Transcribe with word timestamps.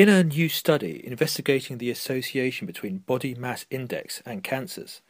In 0.00 0.08
a 0.08 0.24
new 0.24 0.48
study 0.48 1.06
investigating 1.06 1.76
the 1.76 1.90
association 1.90 2.66
between 2.66 3.04
body 3.04 3.34
mass 3.34 3.66
index 3.68 4.22
and 4.24 4.42
cancers, 4.42 5.02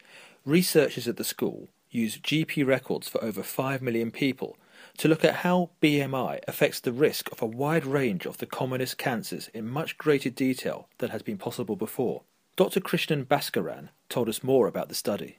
researchers 0.45 1.07
at 1.07 1.15
the 1.15 1.23
school 1.23 1.69
used 1.89 2.23
GP 2.23 2.67
records 2.67 3.07
for 3.07 3.23
over 3.23 3.41
5 3.41 3.81
million 3.81 4.11
people 4.11 4.57
to 4.97 5.07
look 5.07 5.23
at 5.23 5.45
how 5.45 5.69
BMI 5.81 6.41
affects 6.45 6.81
the 6.81 6.91
risk 6.91 7.31
of 7.31 7.41
a 7.41 7.45
wide 7.45 7.85
range 7.85 8.25
of 8.25 8.39
the 8.39 8.45
commonest 8.45 8.97
cancers 8.97 9.49
in 9.53 9.65
much 9.65 9.97
greater 9.97 10.29
detail 10.29 10.89
than 10.97 11.11
has 11.11 11.21
been 11.21 11.37
possible 11.37 11.77
before. 11.77 12.23
Dr. 12.57 12.81
Krishnan 12.81 13.23
Bhaskaran 13.23 13.87
told 14.09 14.27
us 14.27 14.43
more 14.43 14.67
about 14.67 14.89
the 14.89 14.95
study. 14.95 15.37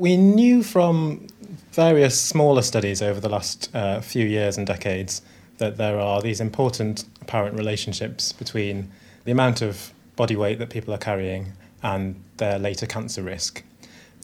We 0.00 0.16
knew 0.16 0.64
from 0.64 1.28
various 1.70 2.20
smaller 2.20 2.62
studies 2.62 3.00
over 3.00 3.20
the 3.20 3.28
last 3.28 3.70
uh, 3.76 4.00
few 4.00 4.26
years 4.26 4.58
and 4.58 4.66
decades 4.66 5.22
that 5.58 5.76
there 5.76 6.00
are 6.00 6.22
these 6.22 6.40
important 6.40 7.04
apparent 7.20 7.56
relationships 7.56 8.32
between 8.32 8.90
the 9.24 9.32
amount 9.32 9.62
of 9.62 9.92
body 10.16 10.36
weight 10.36 10.58
that 10.58 10.70
people 10.70 10.92
are 10.94 10.98
carrying 10.98 11.52
and 11.82 12.20
their 12.38 12.58
later 12.58 12.86
cancer 12.86 13.22
risk. 13.22 13.62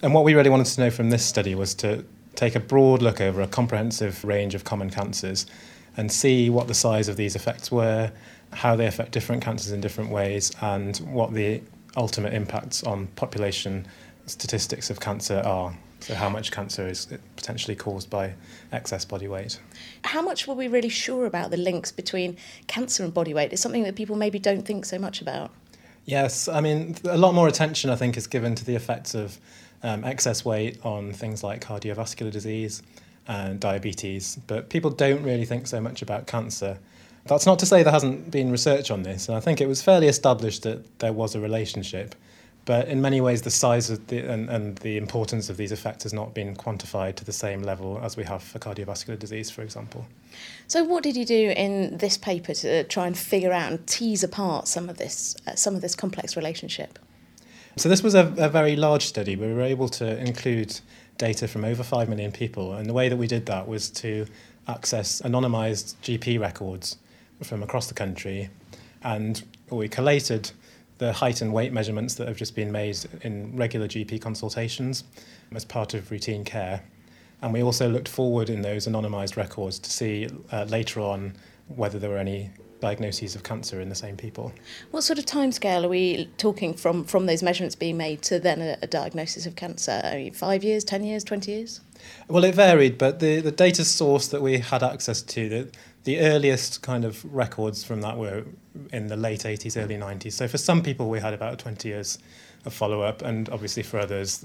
And 0.02 0.12
what 0.12 0.24
we 0.24 0.34
really 0.34 0.51
wanted 0.51 0.66
to 0.66 0.80
know 0.80 0.91
from 0.91 1.10
this 1.10 1.24
study 1.24 1.55
was 1.55 1.74
to 1.77 2.05
take 2.34 2.55
a 2.55 2.60
broad 2.60 3.01
look 3.01 3.20
over 3.20 3.41
a 3.41 3.47
comprehensive 3.47 4.24
range 4.24 4.55
of 4.55 4.65
common 4.65 4.91
cancers 4.91 5.47
and 5.97 6.10
see 6.10 6.51
what 6.51 6.66
the 6.66 6.74
size 6.74 7.09
of 7.09 7.16
these 7.16 7.37
effects 7.37 7.71
were, 7.71 8.10
how 8.52 8.74
they 8.74 8.87
affect 8.87 9.12
different 9.12 9.43
cancers 9.43 9.73
in 9.73 9.80
different 9.80 10.10
ways, 10.10 10.52
and 10.60 10.96
what 10.98 11.32
the 11.32 11.62
ultimate 11.96 12.35
impacts 12.35 12.82
on 12.82 13.07
population 13.09 13.87
statistics 14.27 14.91
of 14.91 14.98
cancer 15.01 15.41
are. 15.45 15.73
So, 16.05 16.15
how 16.15 16.29
much 16.29 16.53
cancer 16.53 16.87
is 16.87 17.07
potentially 17.35 17.75
caused 17.75 18.11
by 18.11 18.35
excess 18.73 19.07
body 19.07 19.27
weight? 19.27 19.59
How 20.03 20.21
much 20.21 20.47
were 20.47 20.53
we 20.53 20.69
really 20.69 20.91
sure 20.91 21.25
about 21.25 21.51
the 21.51 21.57
links 21.57 21.93
between 21.93 22.37
cancer 22.67 23.05
and 23.05 23.15
body 23.15 23.33
weight? 23.33 23.55
It's 23.55 23.63
something 23.63 23.85
that 23.85 23.97
people 23.97 24.15
maybe 24.15 24.39
don't 24.39 24.67
think 24.67 24.85
so 24.85 24.99
much 24.99 25.23
about. 25.23 25.51
Yes, 26.05 26.47
I 26.47 26.61
mean, 26.61 26.97
a 27.05 27.17
lot 27.17 27.33
more 27.33 27.49
attention, 27.49 27.88
I 27.88 27.96
think, 27.96 28.19
is 28.19 28.27
given 28.27 28.55
to 28.55 28.66
the 28.66 28.74
effects 28.74 29.15
of 29.15 29.38
um, 29.83 30.05
excess 30.05 30.45
weight 30.45 30.79
on 30.85 31.15
things 31.15 31.43
like 31.43 31.65
cardiovascular 31.65 32.30
disease 32.30 32.83
and 33.27 33.59
diabetes, 33.59 34.39
but 34.46 34.68
people 34.68 34.91
don't 34.91 35.23
really 35.23 35.46
think 35.46 35.66
so 35.66 35.80
much 35.80 36.02
about 36.02 36.27
cancer. 36.27 36.77
That's 37.24 37.46
not 37.46 37.59
to 37.61 37.66
say 37.66 37.83
there 37.83 37.95
hasn't 37.95 38.30
been 38.30 38.51
research 38.51 38.91
on 38.91 39.05
this, 39.05 39.27
and 39.29 39.39
I 39.39 39.41
think 39.41 39.63
it 39.63 39.68
was 39.68 39.80
fairly 39.80 40.09
established 40.09 40.65
that 40.65 40.99
there 40.99 41.15
was 41.15 41.35
a 41.35 41.41
relationship. 41.41 42.15
But 42.65 42.88
in 42.88 43.02
many 43.02 43.20
ways, 43.20 43.43
the 43.43 43.51
size 43.51 43.90
of 43.90 44.07
the, 44.07 44.20
and, 44.20 44.48
and 44.48 44.79
the 44.79 44.96
importance 44.96 45.51
of 45.51 45.59
these 45.59 45.70
effects 45.70 46.04
has 46.04 46.15
not 46.15 46.32
been 46.32 46.57
quantified 46.57 47.16
to 47.16 47.24
the 47.24 47.32
same 47.32 47.62
level 47.62 48.01
as 48.02 48.16
we 48.16 48.24
have 48.24 48.43
for 48.43 48.59
cardiovascular 48.59 49.18
disease, 49.18 49.51
for 49.51 49.62
example. 49.62 50.06
So, 50.66 50.82
what 50.82 51.02
did 51.02 51.15
you 51.15 51.26
do 51.26 51.51
in 51.51 51.98
this 51.98 52.16
paper 52.16 52.54
to 52.54 52.84
try 52.84 53.06
and 53.06 53.16
figure 53.16 53.52
out 53.52 53.71
and 53.71 53.87
tease 53.87 54.24
apart 54.24 54.66
some 54.66 54.88
of 54.88 54.96
this, 54.96 55.37
uh, 55.46 55.54
some 55.54 55.74
of 55.74 55.82
this 55.82 55.95
complex 55.95 56.37
relationship? 56.37 56.98
So, 57.76 57.90
this 57.90 58.02
was 58.02 58.15
a, 58.15 58.32
a 58.38 58.48
very 58.48 58.76
large 58.76 59.04
study. 59.04 59.37
We 59.37 59.52
were 59.52 59.60
able 59.60 59.90
to 59.90 60.18
include 60.18 60.80
data 61.18 61.46
from 61.46 61.65
over 61.65 61.82
5 61.82 62.09
million 62.09 62.32
people, 62.32 62.73
and 62.73 62.88
the 62.88 62.95
way 62.95 63.10
that 63.10 63.16
we 63.16 63.26
did 63.26 63.45
that 63.46 63.68
was 63.68 63.90
to 63.90 64.26
access 64.69 65.21
anonymised 65.21 65.97
GP 66.03 66.41
records 66.41 66.97
from 67.43 67.62
across 67.62 67.88
the 67.88 67.94
country, 67.94 68.49
and 69.03 69.43
we 69.69 69.87
collated 69.87 70.53
the 70.98 71.12
height 71.12 71.41
and 71.41 71.53
weight 71.53 71.72
measurements 71.72 72.14
that 72.14 72.28
have 72.28 72.37
just 72.37 72.54
been 72.54 72.70
made 72.70 72.98
in 73.22 73.56
regular 73.56 73.88
GP 73.88 74.20
consultations 74.20 75.04
as 75.54 75.64
part 75.64 75.94
of 75.94 76.10
routine 76.10 76.44
care. 76.44 76.82
And 77.42 77.53
we 77.53 77.62
also 77.62 77.88
looked 77.88 78.09
forward 78.09 78.48
in 78.48 78.62
those 78.62 78.87
anonymised 78.87 79.37
records 79.37 79.78
to 79.81 79.91
see 79.91 80.28
uh, 80.53 80.65
later 80.65 81.00
on 81.00 81.34
whether 81.69 81.98
there 81.98 82.10
were 82.10 82.19
any 82.19 82.50
diagnoses 82.81 83.34
of 83.34 83.42
cancer 83.42 83.81
in 83.81 83.88
the 83.88 83.94
same 83.94 84.16
people. 84.16 84.53
What 84.91 85.04
sort 85.04 85.19
of 85.19 85.25
timescale 85.25 85.84
are 85.84 85.88
we 85.88 86.31
talking 86.37 86.75
from, 86.75 87.04
from 87.04 87.25
those 87.26 87.42
measurements 87.42 87.75
being 87.75 87.97
made 87.97 88.20
to 88.22 88.38
then 88.38 88.60
a, 88.60 88.76
a 88.82 88.87
diagnosis 88.87 89.47
of 89.47 89.56
cancer? 89.56 90.00
I 90.04 90.16
mean, 90.16 90.32
five 90.32 90.62
years, 90.62 90.84
10 90.84 91.04
years, 91.04 91.25
20 91.25 91.50
years? 91.50 91.81
Well, 92.28 92.44
it 92.44 92.54
varied, 92.54 92.99
but 92.99 93.21
the, 93.21 93.41
the 93.41 93.53
data 93.53 93.84
source 93.84 94.28
that 94.28 94.43
we 94.43 94.59
had 94.59 94.83
access 94.83 95.22
to, 95.22 95.49
the, 95.49 95.71
the 96.04 96.20
earliest 96.20 96.82
kind 96.82 97.04
of 97.04 97.25
records 97.34 97.82
from 97.82 98.03
that 98.03 98.16
were 98.16 98.44
in 98.92 99.09
the 99.09 99.16
late 99.16 99.41
80s, 99.41 99.82
early 99.82 99.97
90s. 99.97 100.32
So 100.32 100.47
for 100.47 100.59
some 100.59 100.82
people, 100.82 101.09
we 101.09 101.20
had 101.20 101.32
about 101.34 101.59
20 101.59 101.88
years 101.88 102.19
of 102.65 102.72
follow 102.72 103.03
up, 103.03 103.22
and 103.22 103.48
obviously 103.50 103.82
for 103.82 103.98
others, 103.98 104.44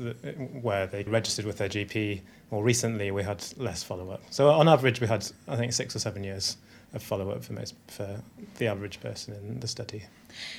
where 0.62 0.88
they 0.88 1.04
registered 1.04 1.46
with 1.46 1.58
their 1.58 1.70
GP 1.70 2.22
more 2.52 2.64
recently, 2.64 3.12
we 3.12 3.24
had 3.24 3.44
less 3.58 3.84
follow 3.84 4.10
up. 4.10 4.22
So 4.30 4.50
on 4.50 4.68
average, 4.68 5.00
we 5.02 5.08
had, 5.08 5.26
I 5.48 5.56
think, 5.56 5.74
six 5.74 5.96
or 5.96 6.00
seven 6.00 6.24
years 6.24 6.58
of 6.94 7.04
follow 7.04 7.30
up 7.30 7.44
for 7.44 7.54
most 7.54 7.76
for 7.88 8.22
the 8.58 8.68
average 8.68 9.00
person 9.00 9.36
in 9.36 9.60
the 9.60 9.68
study. 9.68 10.04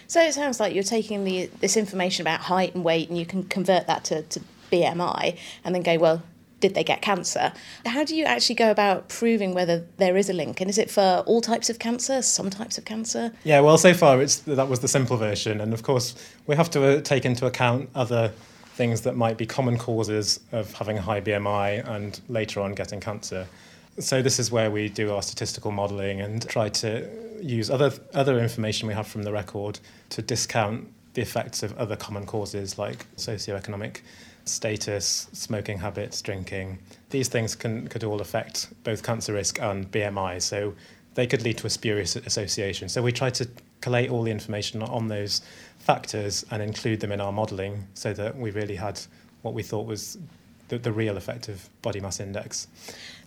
So 0.07 0.21
it 0.21 0.33
sounds 0.33 0.61
like 0.61 0.75
you're 0.75 0.85
taking 0.85 1.25
the 1.25 1.51
this 1.61 1.77
information 1.77 2.23
about 2.23 2.41
height 2.41 2.75
and 2.75 2.85
weight, 2.85 3.09
and 3.09 3.19
you 3.19 3.27
can 3.27 3.45
convert 3.45 3.87
that 3.89 4.05
to, 4.05 4.23
to 4.23 4.41
BMI, 4.71 5.37
and 5.65 5.75
then 5.75 5.83
go, 5.83 5.99
well, 5.99 6.23
did 6.61 6.75
they 6.75 6.85
get 6.85 7.03
cancer? 7.03 7.53
How 7.87 8.05
do 8.05 8.15
you 8.15 8.25
actually 8.25 8.55
go 8.55 8.71
about 8.71 9.09
proving 9.09 9.55
whether 9.55 9.87
there 9.97 10.17
is 10.17 10.31
a 10.31 10.33
link? 10.33 10.61
And 10.61 10.71
is 10.71 10.79
it 10.79 10.91
for 10.91 11.25
all 11.27 11.41
types 11.41 11.71
of 11.71 11.79
cancer, 11.79 12.23
some 12.23 12.51
types 12.51 12.79
of 12.79 12.85
cancer? 12.85 13.33
Yeah, 13.45 13.61
well, 13.61 13.79
so 13.79 13.95
far 13.95 14.21
it's 14.23 14.37
that 14.41 14.69
was 14.69 14.81
the 14.81 14.89
simple 14.89 15.17
version, 15.17 15.61
and 15.61 15.73
of 15.73 15.83
course 15.83 16.15
we 16.47 16.57
have 16.57 16.71
to 16.71 16.99
uh, 16.99 17.01
take 17.01 17.25
into 17.25 17.47
account 17.47 17.91
other 17.95 18.33
things 18.75 19.03
that 19.03 19.17
might 19.17 19.37
be 19.37 19.47
common 19.47 19.77
causes 19.77 20.41
of 20.53 20.73
having 20.75 20.97
a 20.97 21.03
high 21.03 21.21
BMI 21.21 21.87
and 21.89 22.21
later 22.29 22.61
on 22.61 22.75
getting 22.75 23.01
cancer. 23.01 23.47
So 23.99 24.23
this 24.23 24.39
is 24.39 24.51
where 24.51 24.71
we 24.71 24.89
do 24.89 25.13
our 25.13 25.23
statistical 25.23 25.71
modelling 25.71 26.21
and 26.21 26.49
try 26.49 26.69
to 26.69 27.09
use 27.43 27.71
other 27.71 27.93
other 28.15 28.39
information 28.39 28.89
we 28.89 28.95
have 28.95 29.07
from 29.07 29.23
the 29.23 29.33
record 29.33 29.81
to 30.11 30.23
discount 30.23 30.89
the 31.15 31.23
effects 31.23 31.63
of 31.63 31.77
other 31.79 31.97
common 31.97 32.27
causes 32.27 32.79
like 32.79 33.07
socioeconomic 33.17 34.01
status, 34.45 35.29
smoking 35.33 35.79
habits, 35.79 36.23
drinking. 36.23 36.79
These 37.11 37.29
things 37.29 37.55
can 37.55 37.89
could 37.89 38.05
all 38.05 38.21
affect 38.21 38.69
both 38.85 39.03
cancer 39.03 39.33
risk 39.33 39.61
and 39.61 39.91
BMI. 39.91 40.41
So 40.43 40.75
they 41.15 41.27
could 41.27 41.43
lead 41.43 41.59
to 41.59 41.67
a 41.67 41.71
spurious 41.71 42.17
association. 42.17 42.89
So 42.89 43.03
we 43.03 43.13
try 43.13 43.31
to 43.31 43.49
collate 43.81 44.11
all 44.11 44.23
the 44.23 44.31
information 44.31 44.83
on 44.83 45.09
those 45.09 45.43
factors 45.79 46.45
and 46.51 46.63
include 46.63 47.01
them 47.01 47.13
in 47.13 47.21
our 47.21 47.33
modelling 47.33 47.87
so 47.95 48.13
that 48.13 48.37
we 48.37 48.51
really 48.51 48.77
had 48.77 49.01
what 49.43 49.55
we 49.55 49.63
thought 49.63 49.87
was 49.87 50.19
the, 50.69 50.79
the 50.79 50.93
real 50.93 51.17
effect 51.17 51.49
of 51.49 51.69
body 51.83 52.01
mass 52.01 52.21
index. 52.21 52.69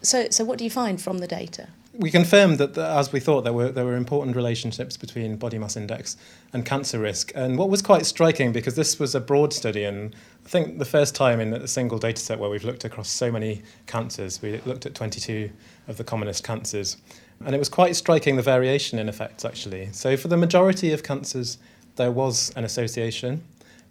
So, 0.01 0.27
so 0.29 0.43
what 0.43 0.57
do 0.57 0.63
you 0.63 0.69
find 0.69 1.01
from 1.01 1.17
the 1.17 1.27
data? 1.27 1.69
We 1.95 2.09
confirmed 2.09 2.57
that, 2.57 2.75
as 2.75 3.13
we 3.13 3.19
thought, 3.19 3.43
there 3.43 3.53
were 3.53 3.71
there 3.71 3.85
were 3.85 3.95
important 3.95 4.35
relationships 4.35 4.97
between 4.97 5.35
body 5.35 5.59
mass 5.59 5.77
index 5.77 6.17
and 6.51 6.65
cancer 6.65 6.97
risk. 6.99 7.31
And 7.35 7.55
what 7.57 7.69
was 7.69 7.83
quite 7.83 8.07
striking, 8.07 8.51
because 8.51 8.75
this 8.75 8.97
was 8.97 9.13
a 9.13 9.19
broad 9.19 9.53
study, 9.53 9.83
and 9.83 10.15
I 10.43 10.49
think 10.49 10.79
the 10.79 10.85
first 10.85 11.13
time 11.13 11.39
in 11.39 11.53
a 11.53 11.67
single 11.67 11.99
data 11.99 12.19
set 12.19 12.39
where 12.39 12.49
we've 12.49 12.63
looked 12.63 12.83
across 12.83 13.09
so 13.09 13.31
many 13.31 13.61
cancers, 13.85 14.41
we 14.41 14.59
looked 14.61 14.87
at 14.87 14.95
22 14.95 15.51
of 15.87 15.97
the 15.97 16.03
commonest 16.03 16.43
cancers. 16.43 16.97
And 17.45 17.53
it 17.53 17.59
was 17.59 17.69
quite 17.69 17.95
striking 17.95 18.37
the 18.37 18.41
variation 18.41 18.97
in 18.97 19.09
effects, 19.09 19.45
actually. 19.45 19.89
So, 19.91 20.17
for 20.17 20.29
the 20.29 20.37
majority 20.37 20.93
of 20.93 21.03
cancers, 21.03 21.57
there 21.95 22.11
was 22.11 22.51
an 22.55 22.63
association. 22.63 23.43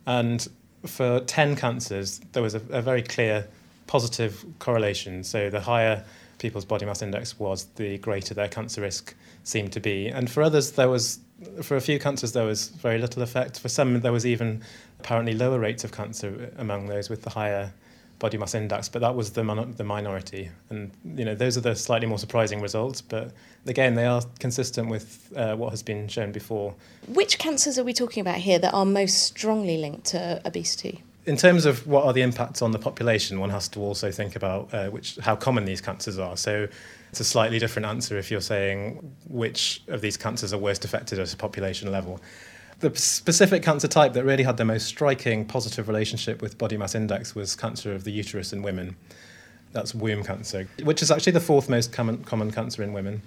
And 0.06 0.48
for 0.86 1.20
10 1.20 1.54
cancers, 1.54 2.20
there 2.32 2.42
was 2.42 2.54
a, 2.54 2.62
a 2.70 2.82
very 2.82 3.02
clear 3.02 3.46
positive 3.86 4.44
correlation. 4.58 5.22
So, 5.22 5.50
the 5.50 5.60
higher 5.60 6.04
people's 6.42 6.64
body 6.64 6.84
mass 6.84 7.00
index 7.00 7.38
was, 7.38 7.64
the 7.76 7.96
greater 7.98 8.34
their 8.34 8.48
cancer 8.48 8.82
risk 8.82 9.14
seemed 9.44 9.72
to 9.72 9.80
be. 9.80 10.08
And 10.08 10.30
for 10.30 10.42
others, 10.42 10.72
there 10.72 10.88
was, 10.88 11.20
for 11.62 11.76
a 11.76 11.80
few 11.80 11.98
cancers, 11.98 12.32
there 12.32 12.44
was 12.44 12.68
very 12.68 12.98
little 12.98 13.22
effect. 13.22 13.60
For 13.60 13.68
some, 13.68 14.00
there 14.00 14.12
was 14.12 14.26
even 14.26 14.62
apparently 15.00 15.34
lower 15.34 15.58
rates 15.58 15.84
of 15.84 15.92
cancer 15.92 16.52
among 16.58 16.88
those 16.88 17.08
with 17.08 17.22
the 17.22 17.30
higher 17.30 17.72
body 18.18 18.38
mass 18.38 18.54
index, 18.54 18.88
but 18.88 19.00
that 19.00 19.14
was 19.14 19.32
the, 19.32 19.42
mon- 19.42 19.72
the 19.76 19.84
minority. 19.84 20.50
And 20.68 20.90
you 21.04 21.24
know, 21.24 21.34
those 21.34 21.56
are 21.56 21.60
the 21.60 21.74
slightly 21.74 22.06
more 22.06 22.18
surprising 22.18 22.60
results, 22.60 23.00
but 23.00 23.32
again, 23.66 23.94
they 23.94 24.06
are 24.06 24.22
consistent 24.38 24.88
with 24.88 25.32
uh, 25.36 25.56
what 25.56 25.70
has 25.70 25.82
been 25.82 26.08
shown 26.08 26.32
before. 26.32 26.74
Which 27.08 27.38
cancers 27.38 27.78
are 27.78 27.84
we 27.84 27.92
talking 27.92 28.20
about 28.20 28.36
here 28.36 28.58
that 28.58 28.74
are 28.74 28.84
most 28.84 29.22
strongly 29.22 29.76
linked 29.76 30.06
to 30.06 30.40
obesity? 30.44 31.02
In 31.24 31.36
terms 31.36 31.66
of 31.66 31.86
what 31.86 32.04
are 32.04 32.12
the 32.12 32.22
impacts 32.22 32.62
on 32.62 32.72
the 32.72 32.78
population, 32.78 33.38
one 33.38 33.50
has 33.50 33.68
to 33.68 33.80
also 33.80 34.10
think 34.10 34.34
about 34.34 34.72
uh, 34.74 34.88
which 34.88 35.16
how 35.16 35.36
common 35.36 35.64
these 35.64 35.80
cancers 35.80 36.18
are. 36.18 36.36
So 36.36 36.66
it's 37.10 37.20
a 37.20 37.24
slightly 37.24 37.58
different 37.58 37.86
answer 37.86 38.18
if 38.18 38.30
you're 38.30 38.40
saying 38.40 39.14
which 39.28 39.82
of 39.88 40.00
these 40.00 40.16
cancers 40.16 40.52
are 40.52 40.58
worst 40.58 40.84
affected 40.84 41.18
at 41.18 41.32
a 41.32 41.36
population 41.36 41.92
level. 41.92 42.20
The 42.80 42.94
specific 42.96 43.62
cancer 43.62 43.86
type 43.86 44.12
that 44.14 44.24
really 44.24 44.42
had 44.42 44.56
the 44.56 44.64
most 44.64 44.86
striking 44.86 45.44
positive 45.44 45.86
relationship 45.86 46.42
with 46.42 46.58
body 46.58 46.76
mass 46.76 46.96
index 46.96 47.34
was 47.34 47.54
cancer 47.54 47.92
of 47.92 48.02
the 48.02 48.10
uterus 48.10 48.52
in 48.52 48.62
women. 48.62 48.96
That's 49.70 49.94
womb 49.94 50.24
cancer, 50.24 50.68
which 50.82 51.02
is 51.02 51.10
actually 51.10 51.32
the 51.32 51.40
fourth 51.40 51.68
most 51.68 51.92
common, 51.92 52.24
common 52.24 52.50
cancer 52.50 52.82
in 52.82 52.92
women. 52.92 53.22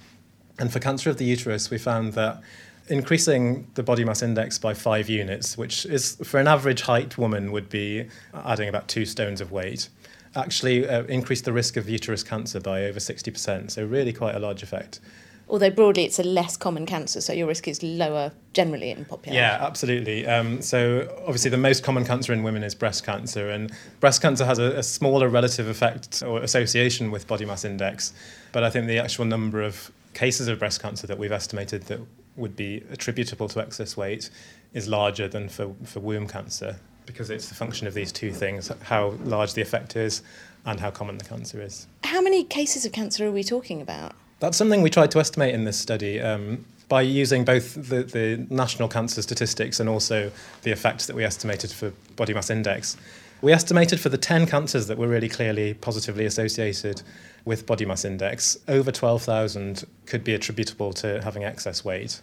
And 0.60 0.72
for 0.72 0.80
cancer 0.80 1.10
of 1.10 1.18
the 1.18 1.26
uterus, 1.26 1.70
we 1.70 1.78
found 1.78 2.14
that 2.14 2.42
increasing 2.88 3.68
the 3.76 3.84
body 3.84 4.04
mass 4.04 4.22
index 4.22 4.58
by 4.58 4.74
five 4.74 5.10
units, 5.10 5.58
which 5.58 5.86
is 5.86 6.16
for 6.24 6.40
an 6.40 6.48
average 6.48 6.82
height 6.82 7.18
woman 7.18 7.52
would 7.52 7.70
be 7.70 8.08
adding 8.34 8.70
about 8.70 8.88
two 8.88 9.06
stones 9.06 9.42
of 9.42 9.52
weight, 9.52 9.90
actually 10.36 10.88
uh, 10.88 11.04
increased 11.04 11.46
the 11.46 11.54
risk 11.54 11.78
of 11.78 11.90
uterus 11.90 12.24
cancer 12.24 12.60
by 12.60 12.84
over 12.84 13.00
60%. 13.00 13.72
So 13.72 13.86
really 13.86 14.14
quite 14.14 14.36
a 14.36 14.40
large 14.40 14.64
effect. 14.64 15.00
Although 15.48 15.70
broadly 15.70 16.06
it's 16.06 16.18
a 16.18 16.24
less 16.24 16.58
common 16.58 16.88
cancer, 16.88 17.22
so 17.22 17.32
your 17.32 17.46
risk 17.46 17.68
is 17.68 17.84
lower 17.84 18.32
generally 18.54 18.90
in 18.90 19.06
population. 19.06 19.36
Yeah, 19.36 19.60
absolutely. 19.62 20.26
Um, 20.26 20.60
so 20.62 21.08
obviously 21.20 21.52
the 21.52 21.58
most 21.58 21.84
common 21.84 22.04
cancer 22.04 22.34
in 22.34 22.42
women 22.42 22.64
is 22.64 22.74
breast 22.74 23.06
cancer, 23.06 23.52
and 23.52 23.72
breast 24.00 24.24
cancer 24.24 24.44
has 24.44 24.58
a, 24.58 24.78
a 24.78 24.84
smaller 24.84 25.30
relative 25.30 25.68
effect 25.68 26.24
or 26.24 26.42
association 26.42 27.12
with 27.12 27.28
body 27.28 27.46
mass 27.46 27.64
index. 27.64 28.12
But 28.54 28.64
I 28.64 28.72
think 28.72 28.88
the 28.88 28.98
actual 28.98 29.26
number 29.26 29.62
of 29.62 29.92
cases 30.16 30.48
of 30.48 30.58
breast 30.58 30.82
cancer 30.82 31.06
that 31.06 31.20
we've 31.20 31.32
estimated 31.32 31.84
that 31.84 32.00
would 32.36 32.56
be 32.56 32.84
attributable 32.92 33.48
to 33.50 33.60
excess 33.60 33.96
weight 33.96 34.30
is 34.74 34.88
larger 34.88 35.28
than 35.28 35.50
for, 35.50 35.74
for 35.84 36.00
womb 36.00 36.28
cancer 36.28 36.78
because 37.06 37.30
it's 37.30 37.50
the 37.50 37.56
function 37.56 37.88
of 37.88 37.94
these 37.94 38.12
two 38.12 38.32
things 38.32 38.72
how 38.84 39.10
large 39.24 39.54
the 39.54 39.62
effect 39.62 39.96
is 39.96 40.22
and 40.66 40.80
how 40.80 40.90
common 40.90 41.18
the 41.18 41.26
cancer 41.26 41.62
is. 41.62 41.88
How 42.04 42.22
many 42.22 42.44
cases 42.44 42.86
of 42.86 42.92
cancer 42.92 43.28
are 43.28 43.32
we 43.32 43.44
talking 43.44 43.82
about? 43.82 44.14
That's 44.40 44.58
something 44.58 44.82
we 44.82 44.90
tried 44.90 45.12
to 45.12 45.20
estimate 45.20 45.54
in 45.54 45.64
this 45.64 45.80
study 45.80 46.20
um, 46.20 46.66
by 46.90 47.02
using 47.02 47.46
both 47.46 47.76
the, 47.76 48.04
the 48.04 48.46
national 48.50 48.90
cancer 48.90 49.22
statistics 49.22 49.80
and 49.80 49.88
also 49.88 50.32
the 50.64 50.72
effects 50.72 51.06
that 51.08 51.16
we 51.16 51.24
estimated 51.24 51.72
for 51.72 51.92
body 52.16 52.34
mass 52.34 52.50
index. 52.50 52.98
We 53.42 53.52
estimated 53.52 54.00
for 54.00 54.10
the 54.10 54.18
10 54.18 54.48
cancers 54.48 54.88
that 54.88 54.98
were 54.98 55.08
really 55.08 55.30
clearly 55.30 55.74
positively 55.74 56.26
associated 56.26 57.02
with 57.44 57.66
body 57.66 57.86
mass 57.86 58.06
index, 58.06 58.58
over 58.68 58.92
12,000 58.92 59.86
could 60.06 60.24
be 60.24 60.34
attributable 60.34 60.94
to 60.94 61.22
having 61.22 61.44
excess 61.44 61.86
weight. 61.86 62.22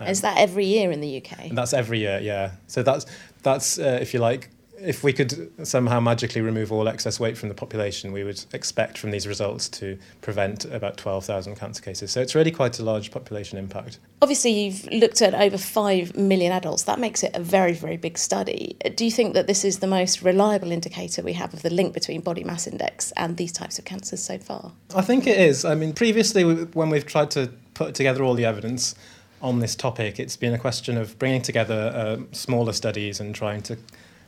Um, 0.00 0.08
Is 0.08 0.20
that 0.22 0.36
every 0.38 0.66
year 0.66 0.90
in 0.90 1.00
the 1.00 1.22
UK? 1.22 1.50
That's 1.52 1.72
every 1.72 2.00
year, 2.00 2.18
yeah. 2.20 2.52
So 2.66 2.82
that's, 2.82 3.06
that's 3.42 3.78
uh, 3.78 3.98
if 4.00 4.12
you 4.12 4.20
like, 4.20 4.50
if 4.78 5.02
we 5.02 5.12
could 5.12 5.50
somehow 5.66 6.00
magically 6.00 6.40
remove 6.40 6.70
all 6.72 6.88
excess 6.88 7.18
weight 7.18 7.36
from 7.36 7.48
the 7.48 7.54
population, 7.54 8.12
we 8.12 8.24
would 8.24 8.44
expect 8.52 8.98
from 8.98 9.10
these 9.10 9.26
results 9.26 9.68
to 9.68 9.98
prevent 10.20 10.64
about 10.66 10.96
12,000 10.96 11.56
cancer 11.56 11.82
cases. 11.82 12.10
So 12.10 12.20
it's 12.20 12.34
really 12.34 12.50
quite 12.50 12.78
a 12.78 12.84
large 12.84 13.10
population 13.10 13.58
impact. 13.58 13.98
Obviously, 14.22 14.52
you've 14.52 14.86
looked 14.92 15.22
at 15.22 15.34
over 15.34 15.58
5 15.58 16.16
million 16.16 16.52
adults. 16.52 16.84
That 16.84 16.98
makes 16.98 17.22
it 17.22 17.32
a 17.34 17.40
very, 17.40 17.72
very 17.72 17.96
big 17.96 18.18
study. 18.18 18.76
Do 18.94 19.04
you 19.04 19.10
think 19.10 19.34
that 19.34 19.46
this 19.46 19.64
is 19.64 19.78
the 19.78 19.86
most 19.86 20.22
reliable 20.22 20.72
indicator 20.72 21.22
we 21.22 21.34
have 21.34 21.54
of 21.54 21.62
the 21.62 21.70
link 21.70 21.94
between 21.94 22.20
body 22.20 22.44
mass 22.44 22.66
index 22.66 23.12
and 23.16 23.36
these 23.36 23.52
types 23.52 23.78
of 23.78 23.84
cancers 23.84 24.22
so 24.22 24.38
far? 24.38 24.72
I 24.94 25.02
think 25.02 25.26
it 25.26 25.38
is. 25.38 25.64
I 25.64 25.74
mean, 25.74 25.92
previously, 25.92 26.44
when 26.44 26.90
we've 26.90 27.06
tried 27.06 27.30
to 27.32 27.50
put 27.74 27.94
together 27.94 28.22
all 28.22 28.34
the 28.34 28.44
evidence, 28.44 28.94
on 29.42 29.58
this 29.58 29.76
topic, 29.76 30.18
it's 30.18 30.36
been 30.36 30.54
a 30.54 30.58
question 30.58 30.96
of 30.96 31.18
bringing 31.18 31.42
together 31.42 31.92
uh, 31.94 32.16
smaller 32.32 32.72
studies 32.72 33.20
and 33.20 33.34
trying 33.34 33.60
to 33.62 33.76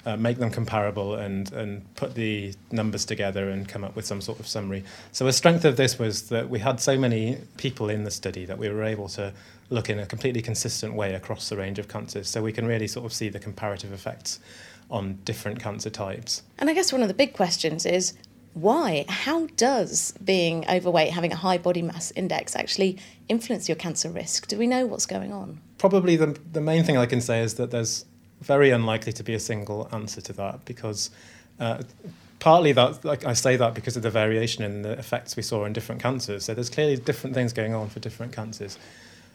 uh, 0.09 0.17
make 0.17 0.39
them 0.39 0.51
comparable 0.51 1.17
and, 1.17 1.53
and 1.53 1.95
put 1.95 2.15
the 2.15 2.55
numbers 2.73 3.05
together 3.05 3.51
and 3.51 3.69
come 3.69 3.85
up 3.85 3.95
with 3.95 4.07
some 4.07 4.23
sort 4.23 4.41
of 4.41 4.47
summary. 4.47 4.83
So 5.13 5.27
a 5.27 5.33
strength 5.35 5.67
of 5.67 5.77
this 5.77 5.99
was 5.99 6.31
that 6.31 6.49
we 6.49 6.61
had 6.61 6.81
so 6.81 6.97
many 6.97 7.37
people 7.59 7.91
in 7.91 8.05
the 8.05 8.11
study 8.11 8.47
that 8.47 8.57
we 8.57 8.71
were 8.71 8.85
able 8.85 9.09
to 9.11 9.35
look 9.69 9.91
in 9.91 9.99
a 9.99 10.07
completely 10.07 10.41
consistent 10.41 10.95
way 10.95 11.13
across 11.13 11.51
the 11.51 11.59
range 11.59 11.79
of 11.79 11.89
cancers. 11.89 12.27
So 12.31 12.43
we 12.43 12.53
can 12.53 12.67
really 12.67 12.89
sort 12.89 13.05
of 13.05 13.13
see 13.13 13.29
the 13.29 13.39
comparative 13.39 13.93
effects 13.93 14.41
on 14.91 15.19
different 15.27 15.61
cancer 15.61 15.91
types. 15.91 16.43
And 16.59 16.71
I 16.71 16.73
guess 16.73 16.91
one 16.91 17.03
of 17.03 17.09
the 17.09 17.15
big 17.15 17.35
questions 17.35 17.85
is 17.85 18.15
why? 18.55 19.05
How 19.11 19.47
does 19.57 20.13
being 20.25 20.65
overweight, 20.71 21.11
having 21.11 21.33
a 21.33 21.37
high 21.37 21.59
body 21.59 21.83
mass 21.83 22.13
index, 22.13 22.57
actually 22.57 22.99
influence 23.29 23.69
your 23.69 23.77
cancer 23.77 24.09
risk? 24.09 24.49
Do 24.49 24.57
we 24.57 24.67
know 24.67 24.87
what's 24.87 25.05
going 25.05 25.35
on? 25.35 25.61
Probably 25.77 26.17
the, 26.17 26.39
the 26.51 26.63
main 26.63 26.83
thing 26.83 26.97
I 26.97 27.05
can 27.05 27.21
say 27.21 27.43
is 27.43 27.55
that 27.55 27.71
there's 27.71 28.07
very 28.41 28.71
unlikely 28.71 29.13
to 29.15 29.23
be 29.23 29.35
a 29.35 29.41
single 29.41 29.89
answer 29.93 30.21
to 30.21 30.33
that 30.35 30.65
because 30.65 31.11
uh, 31.61 31.83
partly 32.39 32.73
that 32.73 33.05
like 33.05 33.25
I 33.25 33.33
say 33.33 33.57
that 33.57 33.75
because 33.75 33.97
of 33.97 34.03
the 34.03 34.11
variation 34.11 34.65
in 34.65 34.83
the 34.83 34.93
effects 34.93 35.37
we 35.37 35.43
saw 35.43 35.65
in 35.65 35.73
different 35.73 36.01
cancers. 36.01 36.45
So 36.45 36.55
there's 36.55 36.71
clearly 36.71 36.97
different 36.97 37.35
things 37.35 37.53
going 37.53 37.75
on 37.75 37.89
for 37.89 38.01
different 38.01 38.33
cancers. 38.33 38.79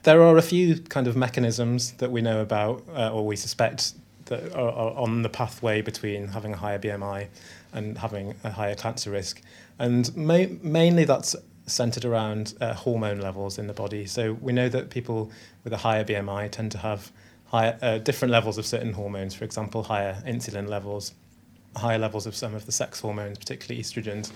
There 0.04 0.22
are 0.22 0.38
a 0.38 0.42
few 0.42 0.80
kind 0.80 1.08
of 1.08 1.16
mechanisms 1.16 1.94
that 1.94 2.12
we 2.12 2.22
know 2.22 2.42
about 2.42 2.84
uh, 2.96 3.14
or 3.14 3.26
we 3.26 3.36
suspect 3.36 3.94
that 4.26 4.54
are, 4.54 4.72
are 4.72 4.98
on 4.98 5.22
the 5.22 5.30
pathway 5.30 5.82
between 5.82 6.28
having 6.28 6.54
a 6.54 6.58
higher 6.58 6.80
BMI 6.80 7.28
and 7.74 7.98
having 7.98 8.36
a 8.44 8.52
higher 8.52 8.76
cancer 8.76 9.12
risk. 9.12 9.42
And 9.80 10.16
ma- 10.16 10.46
mainly 10.62 11.06
that's 11.06 11.36
centered 11.66 12.06
around 12.06 12.54
uh, 12.60 12.74
hormone 12.74 13.20
levels 13.20 13.58
in 13.58 13.68
the 13.68 13.74
body. 13.74 14.06
So 14.06 14.34
we 14.34 14.54
know 14.54 14.70
that 14.70 14.90
people 14.90 15.32
with 15.64 15.74
a 15.74 15.78
higher 15.78 16.04
BMI 16.04 16.52
tend 16.52 16.72
to 16.74 16.78
have 16.80 17.12
higher, 17.54 17.78
uh, 17.84 18.00
different 18.00 18.32
levels 18.32 18.58
of 18.58 18.66
certain 18.66 18.94
hormones, 18.94 19.36
for 19.36 19.46
example, 19.46 19.84
higher 19.84 20.22
insulin 20.26 20.68
levels, 20.68 21.14
higher 21.76 22.00
levels 22.00 22.26
of 22.26 22.36
some 22.36 22.56
of 22.56 22.66
the 22.66 22.72
sex 22.72 23.00
hormones, 23.00 23.38
particularly 23.38 23.82
estrogens. 23.82 24.32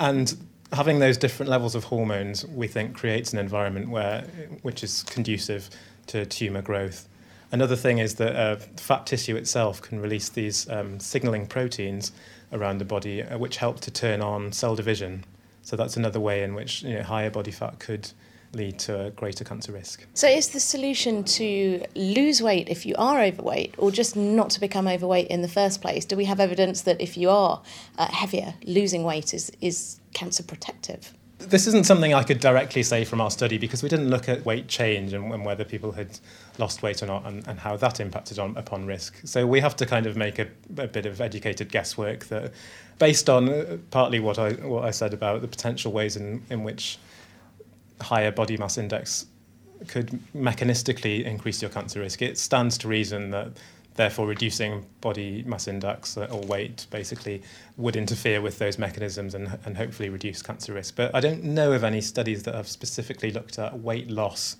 And 0.00 0.36
having 0.72 0.98
those 0.98 1.16
different 1.16 1.48
levels 1.48 1.76
of 1.76 1.84
hormones, 1.84 2.44
we 2.46 2.66
think, 2.66 2.96
creates 2.96 3.32
an 3.32 3.38
environment 3.38 3.90
where, 3.90 4.22
which 4.62 4.82
is 4.82 5.04
conducive 5.04 5.70
to 6.08 6.26
tumour 6.26 6.62
growth. 6.62 7.08
Another 7.52 7.76
thing 7.76 7.98
is 7.98 8.16
that 8.16 8.34
uh, 8.36 8.56
fat 8.76 9.06
tissue 9.06 9.36
itself 9.36 9.80
can 9.80 10.00
release 10.00 10.28
these 10.28 10.68
um, 10.68 10.98
signaling 10.98 11.46
proteins 11.46 12.12
around 12.52 12.78
the 12.78 12.84
body, 12.84 13.22
uh, 13.22 13.38
which 13.38 13.58
help 13.58 13.80
to 13.80 13.90
turn 13.90 14.20
on 14.20 14.52
cell 14.52 14.74
division. 14.74 15.24
So 15.62 15.76
that's 15.76 15.96
another 15.96 16.20
way 16.20 16.42
in 16.42 16.54
which 16.54 16.82
you 16.82 16.96
know, 16.96 17.02
higher 17.02 17.30
body 17.30 17.52
fat 17.52 17.78
could 17.78 18.10
lead 18.52 18.78
to 18.80 19.06
a 19.06 19.10
greater 19.10 19.44
cancer 19.44 19.72
risk. 19.72 20.06
So, 20.14 20.26
is 20.26 20.48
the 20.50 20.60
solution 20.60 21.24
to 21.24 21.82
lose 21.94 22.42
weight 22.42 22.68
if 22.68 22.86
you 22.86 22.94
are 22.96 23.20
overweight, 23.22 23.74
or 23.78 23.90
just 23.90 24.16
not 24.16 24.50
to 24.50 24.60
become 24.60 24.88
overweight 24.88 25.28
in 25.28 25.42
the 25.42 25.48
first 25.48 25.80
place? 25.80 26.04
Do 26.04 26.16
we 26.16 26.24
have 26.24 26.40
evidence 26.40 26.82
that 26.82 27.00
if 27.00 27.16
you 27.16 27.30
are 27.30 27.62
uh, 27.98 28.06
heavier, 28.06 28.54
losing 28.64 29.04
weight 29.04 29.34
is, 29.34 29.52
is 29.60 30.00
cancer 30.14 30.42
protective? 30.42 31.12
This 31.38 31.68
isn't 31.68 31.86
something 31.86 32.12
I 32.14 32.24
could 32.24 32.40
directly 32.40 32.82
say 32.82 33.04
from 33.04 33.20
our 33.20 33.30
study 33.30 33.58
because 33.58 33.80
we 33.80 33.88
didn't 33.88 34.10
look 34.10 34.28
at 34.28 34.44
weight 34.44 34.66
change 34.66 35.12
and, 35.12 35.32
and 35.32 35.44
whether 35.44 35.62
people 35.62 35.92
had 35.92 36.18
lost 36.58 36.82
weight 36.82 37.00
or 37.00 37.06
not 37.06 37.26
and, 37.26 37.46
and 37.46 37.60
how 37.60 37.76
that 37.76 38.00
impacted 38.00 38.40
on, 38.40 38.56
upon 38.56 38.86
risk. 38.86 39.20
So 39.24 39.46
we 39.46 39.60
have 39.60 39.76
to 39.76 39.86
kind 39.86 40.06
of 40.06 40.16
make 40.16 40.40
a, 40.40 40.48
a 40.76 40.88
bit 40.88 41.06
of 41.06 41.20
educated 41.20 41.70
guesswork 41.70 42.24
that, 42.24 42.52
based 42.98 43.30
on 43.30 43.48
uh, 43.48 43.78
partly 43.92 44.18
what 44.18 44.40
I, 44.40 44.54
what 44.54 44.84
I 44.84 44.90
said 44.90 45.14
about 45.14 45.40
the 45.40 45.46
potential 45.46 45.92
ways 45.92 46.16
in, 46.16 46.42
in 46.50 46.64
which 46.64 46.98
higher 48.00 48.30
body 48.30 48.56
mass 48.56 48.78
index 48.78 49.26
could 49.86 50.18
mechanistically 50.34 51.24
increase 51.24 51.62
your 51.62 51.70
cancer 51.70 52.00
risk. 52.00 52.20
It 52.22 52.36
stands 52.38 52.78
to 52.78 52.88
reason 52.88 53.30
that 53.30 53.52
therefore 53.94 54.26
reducing 54.26 54.86
body 55.00 55.42
mass 55.44 55.68
index 55.68 56.16
or 56.16 56.40
weight 56.42 56.86
basically 56.90 57.42
would 57.76 57.96
interfere 57.96 58.40
with 58.40 58.58
those 58.58 58.78
mechanisms 58.78 59.34
and, 59.34 59.58
and 59.64 59.76
hopefully 59.76 60.08
reduce 60.08 60.40
cancer 60.40 60.72
risk. 60.72 60.96
But 60.96 61.14
I 61.14 61.20
don't 61.20 61.42
know 61.42 61.72
of 61.72 61.84
any 61.84 62.00
studies 62.00 62.44
that 62.44 62.54
have 62.54 62.68
specifically 62.68 63.30
looked 63.30 63.58
at 63.58 63.78
weight 63.80 64.08
loss 64.08 64.56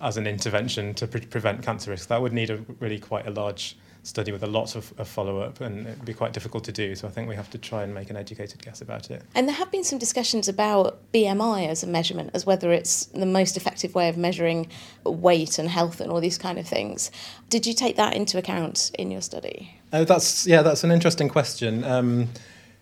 as 0.00 0.16
an 0.16 0.26
intervention 0.26 0.94
to 0.94 1.06
pre- 1.06 1.20
prevent 1.20 1.62
cancer 1.62 1.90
risk. 1.90 2.08
That 2.08 2.20
would 2.20 2.32
need 2.32 2.50
a 2.50 2.58
really 2.80 2.98
quite 2.98 3.26
a 3.26 3.30
large 3.30 3.76
study 4.06 4.30
with 4.30 4.44
a 4.44 4.46
lot 4.46 4.76
of, 4.76 4.92
of 4.98 5.08
follow 5.08 5.40
up, 5.40 5.60
and 5.60 5.86
it'd 5.86 6.04
be 6.04 6.14
quite 6.14 6.32
difficult 6.32 6.62
to 6.64 6.72
do. 6.72 6.94
So 6.94 7.08
I 7.08 7.10
think 7.10 7.28
we 7.28 7.34
have 7.34 7.50
to 7.50 7.58
try 7.58 7.82
and 7.82 7.92
make 7.92 8.08
an 8.08 8.16
educated 8.16 8.62
guess 8.62 8.80
about 8.80 9.10
it. 9.10 9.22
And 9.34 9.48
there 9.48 9.56
have 9.56 9.70
been 9.72 9.82
some 9.82 9.98
discussions 9.98 10.48
about 10.48 11.00
BMI 11.12 11.68
as 11.68 11.82
a 11.82 11.86
measurement, 11.86 12.30
as 12.32 12.46
whether 12.46 12.72
it's 12.72 13.06
the 13.06 13.26
most 13.26 13.56
effective 13.56 13.94
way 13.94 14.08
of 14.08 14.16
measuring 14.16 14.68
weight 15.04 15.58
and 15.58 15.68
health 15.68 16.00
and 16.00 16.10
all 16.10 16.20
these 16.20 16.38
kind 16.38 16.58
of 16.58 16.66
things. 16.66 17.10
Did 17.50 17.66
you 17.66 17.74
take 17.74 17.96
that 17.96 18.14
into 18.14 18.38
account 18.38 18.92
in 18.98 19.10
your 19.10 19.22
study? 19.22 19.74
Oh, 19.92 20.04
that's 20.04 20.46
yeah, 20.46 20.62
that's 20.62 20.84
an 20.84 20.92
interesting 20.92 21.28
question. 21.28 21.82
Um, 21.84 22.28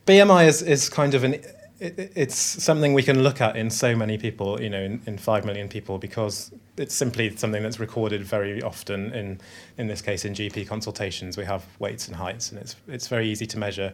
BMI 0.07 0.47
is, 0.47 0.61
is 0.61 0.90
kind 0.90 1.14
of 1.14 1.25
an 1.25 1.37
it, 1.85 2.12
it's 2.14 2.37
something 2.37 2.95
we 2.95 3.03
can 3.03 3.23
look 3.23 3.41
at 3.41 3.57
in 3.57 3.71
so 3.71 3.95
many 3.95 4.19
people, 4.19 4.61
you 4.61 4.71
know, 4.71 4.81
in, 4.81 5.03
in 5.07 5.19
five 5.19 5.45
million 5.45 5.69
people, 5.69 5.99
because 5.99 6.53
it's 6.76 6.95
simply 6.95 7.35
something 7.37 7.62
that's 7.62 7.79
recorded 7.79 8.23
very 8.25 8.62
often. 8.62 9.12
In 9.12 9.41
in 9.79 9.87
this 9.87 10.03
case, 10.03 10.25
in 10.25 10.35
GP 10.35 10.67
consultations, 10.67 11.37
we 11.37 11.45
have 11.45 11.64
weights 11.79 12.09
and 12.09 12.17
heights, 12.17 12.50
and 12.50 12.61
it's 12.61 12.76
it's 12.88 13.09
very 13.09 13.29
easy 13.29 13.47
to 13.47 13.59
measure. 13.59 13.93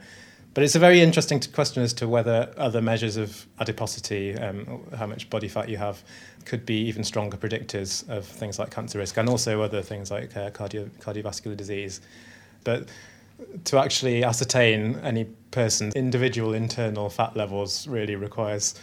But 0.52 0.64
it's 0.64 0.74
a 0.74 0.80
very 0.80 1.00
interesting 1.00 1.40
question 1.52 1.82
as 1.82 1.92
to 1.94 2.08
whether 2.08 2.52
other 2.56 2.82
measures 2.82 3.16
of 3.16 3.46
adiposity, 3.60 4.34
um, 4.34 4.82
how 4.96 5.06
much 5.06 5.30
body 5.30 5.46
fat 5.46 5.68
you 5.68 5.76
have, 5.76 6.02
could 6.44 6.66
be 6.66 6.80
even 6.88 7.04
stronger 7.04 7.36
predictors 7.36 8.08
of 8.08 8.26
things 8.26 8.58
like 8.58 8.70
cancer 8.70 8.98
risk, 8.98 9.16
and 9.16 9.28
also 9.28 9.62
other 9.62 9.82
things 9.82 10.10
like 10.10 10.36
uh, 10.36 10.50
cardio, 10.50 10.88
cardiovascular 10.98 11.56
disease. 11.56 12.00
But 12.64 12.88
to 13.64 13.78
actually 13.78 14.24
ascertain 14.24 14.96
any 14.96 15.24
person's 15.50 15.94
individual 15.94 16.54
internal 16.54 17.10
fat 17.10 17.36
levels 17.36 17.86
really 17.88 18.16
requires 18.16 18.74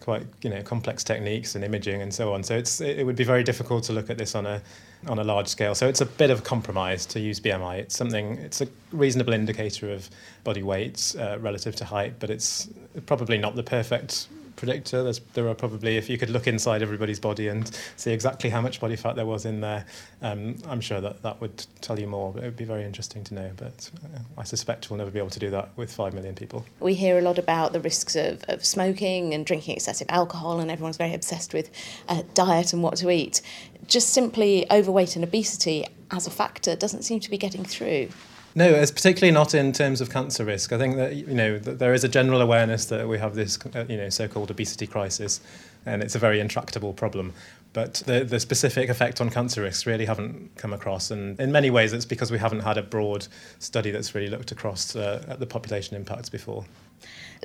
quite 0.00 0.26
you 0.42 0.48
know 0.48 0.62
complex 0.62 1.04
techniques 1.04 1.54
and 1.54 1.64
imaging 1.64 2.02
and 2.02 2.12
so 2.12 2.32
on. 2.32 2.42
So 2.42 2.56
it's 2.56 2.80
it 2.80 3.04
would 3.04 3.16
be 3.16 3.24
very 3.24 3.44
difficult 3.44 3.84
to 3.84 3.92
look 3.92 4.10
at 4.10 4.18
this 4.18 4.34
on 4.34 4.46
a 4.46 4.62
on 5.06 5.18
a 5.18 5.24
large 5.24 5.48
scale. 5.48 5.74
So 5.74 5.88
it's 5.88 6.00
a 6.00 6.06
bit 6.06 6.30
of 6.30 6.40
a 6.40 6.42
compromise 6.42 7.06
to 7.06 7.20
use 7.20 7.40
BMI. 7.40 7.78
It's 7.78 7.96
something 7.96 8.38
it's 8.38 8.60
a 8.60 8.68
reasonable 8.92 9.32
indicator 9.32 9.92
of 9.92 10.08
body 10.44 10.62
weight 10.62 11.14
uh, 11.18 11.38
relative 11.38 11.76
to 11.76 11.84
height, 11.84 12.14
but 12.18 12.30
it's 12.30 12.68
probably 13.06 13.38
not 13.38 13.54
the 13.56 13.62
perfect 13.62 14.28
predictor. 14.56 15.02
There's, 15.02 15.20
there 15.34 15.48
are 15.48 15.54
probably, 15.54 15.96
if 15.96 16.08
you 16.08 16.18
could 16.18 16.30
look 16.30 16.46
inside 16.46 16.82
everybody's 16.82 17.20
body 17.20 17.48
and 17.48 17.70
see 17.96 18.12
exactly 18.12 18.50
how 18.50 18.60
much 18.60 18.80
body 18.80 18.96
fat 18.96 19.16
there 19.16 19.26
was 19.26 19.44
in 19.44 19.60
there, 19.60 19.86
um, 20.22 20.56
I'm 20.68 20.80
sure 20.80 21.00
that 21.00 21.22
that 21.22 21.40
would 21.40 21.66
tell 21.80 21.98
you 21.98 22.06
more. 22.06 22.32
But 22.32 22.42
it 22.42 22.46
would 22.46 22.56
be 22.56 22.64
very 22.64 22.84
interesting 22.84 23.24
to 23.24 23.34
know. 23.34 23.50
But 23.56 23.90
uh, 24.04 24.18
I 24.38 24.44
suspect 24.44 24.90
we'll 24.90 24.98
never 24.98 25.10
be 25.10 25.18
able 25.18 25.30
to 25.30 25.38
do 25.38 25.50
that 25.50 25.70
with 25.76 25.92
5 25.92 26.14
million 26.14 26.34
people. 26.34 26.64
We 26.80 26.94
hear 26.94 27.18
a 27.18 27.22
lot 27.22 27.38
about 27.38 27.72
the 27.72 27.80
risks 27.80 28.16
of, 28.16 28.44
of 28.48 28.64
smoking 28.64 29.34
and 29.34 29.44
drinking 29.46 29.76
excessive 29.76 30.06
alcohol, 30.10 30.60
and 30.60 30.70
everyone's 30.70 30.96
very 30.96 31.14
obsessed 31.14 31.54
with 31.54 31.70
uh, 32.08 32.22
diet 32.34 32.72
and 32.72 32.82
what 32.82 32.96
to 32.96 33.10
eat. 33.10 33.42
Just 33.86 34.10
simply 34.10 34.70
overweight 34.70 35.16
and 35.16 35.24
obesity 35.24 35.86
as 36.10 36.26
a 36.26 36.30
factor 36.30 36.76
doesn't 36.76 37.02
seem 37.02 37.20
to 37.20 37.30
be 37.30 37.38
getting 37.38 37.64
through. 37.64 38.08
No, 38.54 38.66
it's 38.66 38.90
particularly 38.90 39.30
not 39.30 39.54
in 39.54 39.72
terms 39.72 40.00
of 40.00 40.10
cancer 40.10 40.44
risk. 40.44 40.72
I 40.72 40.78
think 40.78 40.96
that 40.96 41.14
you 41.14 41.34
know 41.34 41.58
that 41.58 41.78
there 41.78 41.94
is 41.94 42.02
a 42.02 42.08
general 42.08 42.40
awareness 42.40 42.86
that 42.86 43.08
we 43.08 43.18
have 43.18 43.34
this 43.34 43.58
uh, 43.74 43.84
you 43.88 43.96
know 43.96 44.08
so-called 44.08 44.50
obesity 44.50 44.86
crisis, 44.86 45.40
and 45.86 46.02
it's 46.02 46.16
a 46.16 46.18
very 46.18 46.40
intractable 46.40 46.92
problem. 46.92 47.32
But 47.72 48.02
the 48.06 48.24
the 48.24 48.40
specific 48.40 48.88
effect 48.88 49.20
on 49.20 49.30
cancer 49.30 49.62
risks 49.62 49.86
really 49.86 50.06
haven't 50.06 50.56
come 50.56 50.72
across, 50.72 51.12
and 51.12 51.38
in 51.38 51.52
many 51.52 51.70
ways 51.70 51.92
it's 51.92 52.04
because 52.04 52.32
we 52.32 52.38
haven't 52.38 52.60
had 52.60 52.76
a 52.76 52.82
broad 52.82 53.28
study 53.60 53.92
that's 53.92 54.14
really 54.14 54.28
looked 54.28 54.50
across 54.50 54.96
uh, 54.96 55.24
at 55.28 55.38
the 55.38 55.46
population 55.46 55.96
impacts 55.96 56.28
before. 56.28 56.64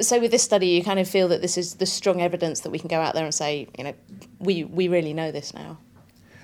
So 0.01 0.19
with 0.19 0.31
this 0.31 0.43
study, 0.43 0.67
you 0.67 0.83
kind 0.83 0.99
of 0.99 1.07
feel 1.07 1.27
that 1.29 1.41
this 1.41 1.57
is 1.57 1.75
the 1.75 1.85
strong 1.85 2.21
evidence 2.21 2.61
that 2.61 2.71
we 2.71 2.79
can 2.79 2.89
go 2.89 2.99
out 2.99 3.13
there 3.13 3.23
and 3.23 3.33
say, 3.33 3.67
you 3.77 3.83
know, 3.83 3.93
we 4.39 4.63
we 4.63 4.87
really 4.87 5.13
know 5.13 5.31
this 5.31 5.53
now. 5.53 5.77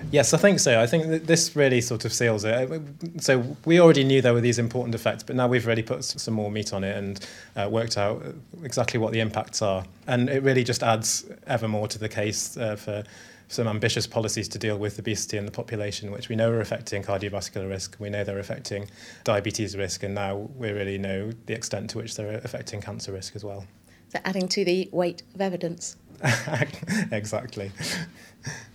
Yes, 0.10 0.34
I 0.34 0.38
think 0.38 0.60
so. 0.60 0.82
I 0.82 0.88
think 0.88 1.26
this 1.26 1.56
really 1.56 1.82
sort 1.82 2.06
of 2.06 2.14
seals 2.14 2.44
it. 2.44 2.82
So 3.20 3.56
we 3.66 3.80
already 3.80 4.04
knew 4.04 4.22
there 4.22 4.34
were 4.34 4.42
these 4.42 4.60
important 4.60 4.96
effects, 4.96 5.24
but 5.24 5.36
now 5.36 5.48
we've 5.48 5.68
really 5.68 5.84
put 5.84 6.04
some 6.04 6.34
more 6.34 6.50
meat 6.50 6.74
on 6.74 6.84
it 6.84 6.98
and 6.98 7.28
uh, 7.56 7.70
worked 7.70 7.98
out 7.98 8.24
exactly 8.64 9.00
what 9.00 9.14
the 9.14 9.20
impacts 9.20 9.62
are. 9.62 9.86
And 10.08 10.30
it 10.30 10.44
really 10.44 10.64
just 10.64 10.84
adds 10.84 11.26
ever 11.48 11.68
more 11.68 11.88
to 11.88 12.00
the 12.00 12.10
case 12.10 12.58
uh, 12.58 12.76
for 12.76 13.04
some 13.48 13.68
ambitious 13.68 14.08
policies 14.08 14.48
to 14.48 14.58
deal 14.58 14.78
with 14.78 14.98
obesity 14.98 15.38
in 15.38 15.46
the 15.46 15.52
population, 15.52 16.12
which 16.12 16.30
we 16.30 16.36
know 16.36 16.50
are 16.50 16.62
affecting 16.62 17.04
cardiovascular 17.04 17.70
risk. 17.70 17.98
We 18.00 18.10
know 18.10 18.24
they're 18.24 18.40
affecting 18.40 18.90
diabetes 19.26 19.76
risk, 19.76 20.04
and 20.04 20.16
now 20.16 20.50
we 20.56 20.72
really 20.72 20.98
know 20.98 21.32
the 21.48 21.54
extent 21.54 21.90
to 21.92 21.98
which 21.98 22.16
they're 22.16 22.38
affecting 22.38 22.82
cancer 22.82 23.12
risk 23.12 23.36
as 23.36 23.44
well. 23.44 23.66
So 24.08 24.20
adding 24.24 24.48
to 24.50 24.66
the 24.66 24.90
weight 24.92 25.24
of 25.36 25.42
evidence. 25.42 25.98
exactly. 27.12 27.72